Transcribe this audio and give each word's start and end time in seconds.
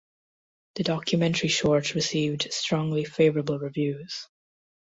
The 0.77 0.83
documentary 0.83 1.49
short 1.49 1.93
received 1.93 2.51
strongly 2.51 3.05
favorable 3.05 3.59
reviews. 3.59 4.27